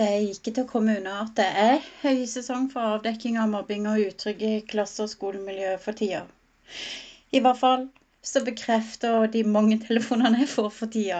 [0.00, 3.84] Det er ikke til å komme unna at det er høysesong for avdekking av mobbing
[3.90, 6.22] og utrygge klasser og skolemiljø for tida.
[7.36, 7.82] I hvert fall
[8.24, 11.18] så bekrefter de mange telefonene jeg får for tida.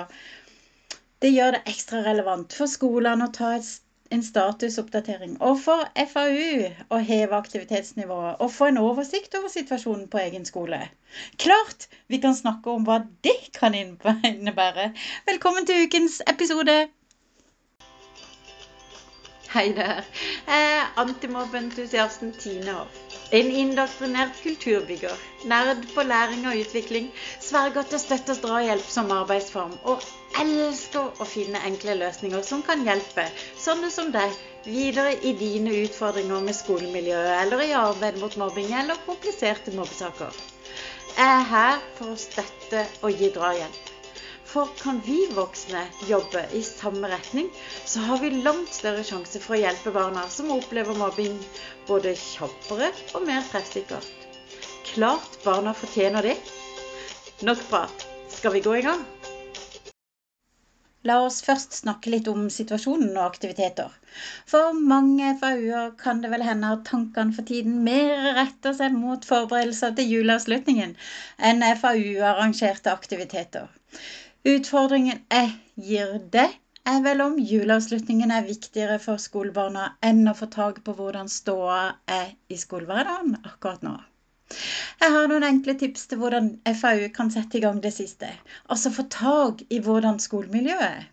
[1.20, 5.84] Det gjør det ekstra relevant for skolene å ta en statusoppdatering, og for
[6.14, 10.80] FAU å heve aktivitetsnivået og få en oversikt over situasjonen på egen skole.
[11.36, 14.88] Klart vi kan snakke om hva det kan innebære.
[15.28, 16.78] Velkommen til ukens episode.
[19.52, 20.04] Hei der.
[20.46, 22.98] Er antimobbeentusiasten Tine Hoff.
[23.32, 25.16] En indoktrinert kulturbygger.
[25.42, 27.08] Nerd på læring og utvikling.
[27.40, 29.74] Sverger til støtte og drahjelp som arbeidsform.
[29.82, 30.06] Og
[30.44, 33.26] elsker å finne enkle løsninger som kan hjelpe
[33.64, 34.38] sånne som deg
[34.70, 40.30] videre i dine utfordringer med skolemiljøet eller i arbeid mot mobbing eller kompliserte mobbesaker.
[41.16, 43.89] Jeg er her for å støtte og gi drahjelp.
[44.50, 47.50] For kan vi voksne jobbe i samme retning,
[47.86, 51.36] så har vi langt større sjanse for å hjelpe barna som opplever mobbing,
[51.86, 54.26] både kjappere og mer treffsikkert.
[54.90, 56.34] Klart barna fortjener det.
[57.46, 58.06] Nok prat.
[58.40, 59.04] Skal vi gå i gang?
[61.06, 63.94] La oss først snakke litt om situasjonen og aktiviteter.
[64.50, 69.24] For mange FAU-er kan det vel hende at tankene for tiden mer retter seg mot
[69.30, 70.96] forberedelser til juleavslutningen
[71.52, 73.70] enn FAU-arrangerte aktiviteter.
[74.48, 76.54] Utfordringen jeg gir deg,
[76.88, 81.80] er vel om juleavslutningen er viktigere for skolebarna enn å få tak på hvordan ståa
[82.08, 83.92] er i skolehverdagen akkurat nå.
[85.02, 86.48] Jeg har noen enkle tips til hvordan
[86.80, 88.30] FAU kan sette i gang det siste.
[88.72, 91.04] Altså få tak i hvordan skolemiljøet er.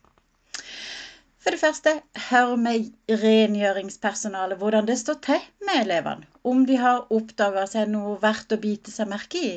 [1.43, 1.97] For det første,
[2.29, 2.87] hør med
[3.25, 6.31] rengjøringspersonalet hvordan det står til med elevene.
[6.47, 9.53] Om de har oppdaga seg noe verdt å bite seg merke i.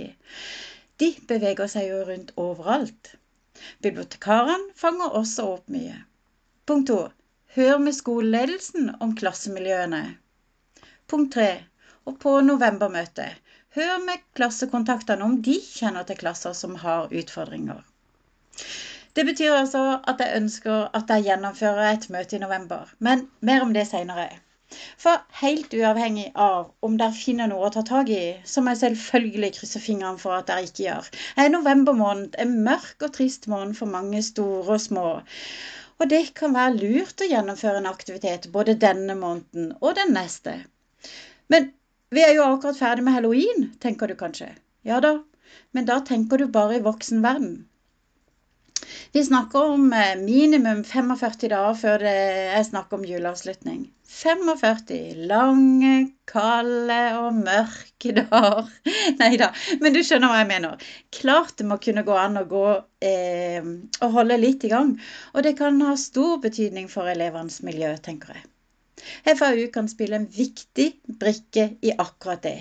[0.99, 3.15] De beveger seg jo rundt overalt.
[3.85, 5.97] Bibliotekarene fanger også opp mye.
[6.71, 6.99] Punkt to.
[7.57, 10.03] Hør med skoleledelsen om klassemiljøene.
[11.11, 11.49] Punkt tre.
[12.07, 13.41] Og på novembermøtet,
[13.77, 17.83] hør med klassekontaktene om de kjenner til klasser som har utfordringer.
[19.19, 23.67] Det betyr altså at jeg ønsker at jeg gjennomfører et møte i november, men mer
[23.67, 24.29] om det seinere.
[25.01, 28.23] For helt uavhengig av om dere finner noe å ta tak i,
[28.53, 31.09] som jeg selvfølgelig krysser fingrene for at dere ikke gjør,
[31.43, 35.07] er november måned en mørk og trist måned for mange store og små.
[36.01, 40.55] Og det kan være lurt å gjennomføre en aktivitet både denne måneden og den neste.
[41.53, 41.73] Men
[42.15, 44.53] vi er jo akkurat ferdig med halloween, tenker du kanskje.
[44.87, 45.19] Ja da,
[45.77, 47.67] men da tenker du bare i voksen verden.
[49.13, 52.19] Vi snakker om eh, minimum 45 dager før det
[52.59, 53.89] er snakk om juleavslutning.
[54.11, 55.95] 45 lange,
[56.27, 58.71] kalde og mørke dager.
[59.21, 59.51] Nei da,
[59.83, 60.87] men du skjønner hva jeg mener.
[61.15, 62.67] Klart det må kunne gå an å gå
[63.07, 64.97] eh, og holde litt i gang.
[65.35, 68.49] Og det kan ha stor betydning for elevenes miljø, tenker jeg.
[69.25, 70.89] FAU kan spille en viktig
[71.21, 72.59] brikke i akkurat det.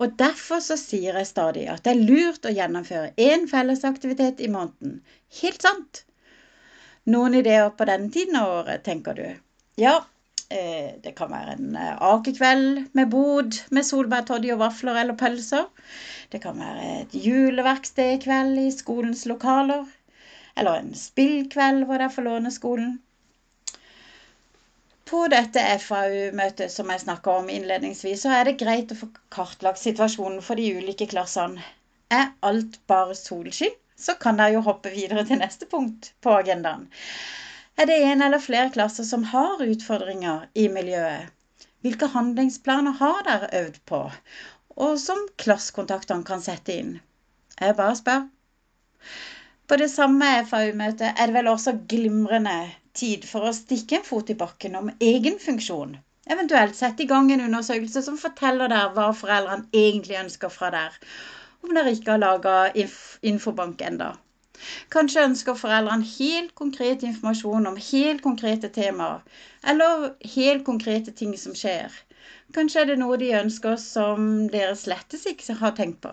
[0.00, 4.50] Og derfor så sier jeg stadig at det er lurt å gjennomføre én fellesaktivitet i
[4.52, 5.00] måneden.
[5.40, 6.04] Helt sant.
[7.10, 9.26] Noen ideer på denne tiden av året, tenker du?
[9.80, 9.94] Ja,
[10.48, 15.68] eh, det kan være en eh, akekveld med bod med solbærtoddy og vafler eller pølser.
[16.30, 19.88] Det kan være et juleverksted i kveld i skolens lokaler.
[20.58, 22.98] Eller en spillkveld hvor det får låne skolen.
[25.10, 29.80] På dette FAU-møtet som jeg snakka om innledningsvis, så er det greit å få kartlagt
[29.82, 31.64] situasjonen for de ulike klassene.
[32.14, 36.86] Er alt bare solskinn, så kan dere jo hoppe videre til neste punkt på agendaen.
[37.74, 41.34] Er det en eller flere klasser som har utfordringer i miljøet?
[41.82, 44.04] Hvilke handlingsplaner har dere øvd på,
[44.86, 46.98] og som klassekontaktene kan sette inn?
[47.58, 48.28] Jeg bare spør.
[49.66, 52.60] På det samme FAU-møtet er det vel også glimrende
[52.98, 55.96] tid for å stikke en fot i bakken om egen funksjon.
[56.34, 60.98] Eventuelt sette i gang en undersøkelse som forteller der hva foreldrene egentlig ønsker fra der,
[61.62, 62.98] om dere ikke har laga inf
[63.32, 64.10] infobank enda.
[64.94, 69.22] Kanskje ønsker foreldrene helt konkret informasjon om helt konkrete temaer,
[69.72, 71.94] eller helt konkrete ting som skjer.
[72.54, 76.12] Kanskje er det noe de ønsker som dere slettes ikke har tenkt på.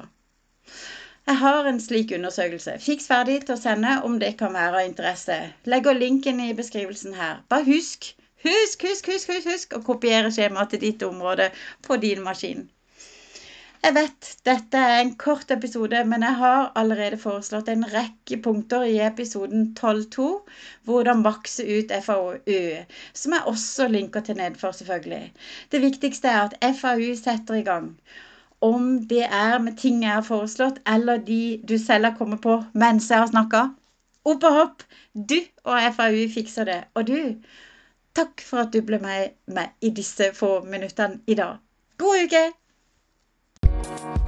[1.28, 2.74] Jeg har en slik undersøkelse.
[2.80, 5.36] Fiks ferdig til å sende om det kan være av interesse.
[5.68, 7.42] Legger linken i beskrivelsen her.
[7.52, 8.06] Bare husk,
[8.46, 11.50] husk, husk, husk, husk, husk å kopiere skjemaet til ditt område
[11.84, 12.64] på din maskin.
[13.84, 18.88] Jeg vet dette er en kort episode, men jeg har allerede foreslått en rekke punkter
[18.88, 20.30] i episoden 12.2,
[20.88, 22.40] hvordan makse ut FAU,
[23.12, 25.22] som jeg også linker til nedfor, selvfølgelig.
[25.76, 27.92] Det viktigste er at FAU setter i gang
[28.62, 32.58] om det er med ting jeg har foreslått, eller de du selv har kommet på
[32.74, 33.70] mens jeg har snakka.
[34.28, 34.84] Opp og hopp!
[35.14, 36.82] Du og FAU fikser det.
[36.94, 37.20] Og du,
[38.18, 41.62] takk for at du ble med meg i disse få minuttene i dag.
[41.98, 44.27] God uke!